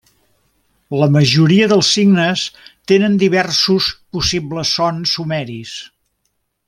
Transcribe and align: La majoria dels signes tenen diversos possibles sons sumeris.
La 1.01 1.09
majoria 1.15 1.67
dels 1.73 1.91
signes 1.97 2.45
tenen 2.93 3.19
diversos 3.25 3.91
possibles 4.17 4.73
sons 4.79 5.15
sumeris. 5.19 5.77